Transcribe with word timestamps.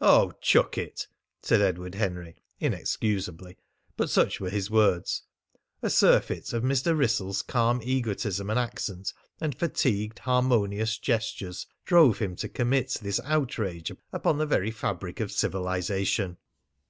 "Oh, 0.00 0.30
chuck 0.40 0.78
it!" 0.78 1.08
said 1.42 1.60
Edward 1.60 1.94
Henry 1.96 2.36
inexcusably 2.58 3.58
but 3.98 4.08
such 4.08 4.40
were 4.40 4.48
his 4.48 4.70
words. 4.70 5.24
A 5.82 5.90
surfeit 5.90 6.54
of 6.54 6.62
Mr. 6.62 6.96
Wrissell's 6.96 7.42
calm 7.42 7.80
egotism 7.82 8.48
and 8.48 8.58
accent 8.58 9.12
and 9.42 9.54
fatigued 9.54 10.20
harmonious 10.20 10.96
gestures 10.96 11.66
drove 11.84 12.18
him 12.18 12.34
to 12.36 12.48
commit 12.48 12.96
this 13.02 13.20
outrage 13.24 13.92
upon 14.10 14.38
the 14.38 14.46
very 14.46 14.70
fabric 14.70 15.20
of 15.20 15.30
civilisation. 15.30 16.38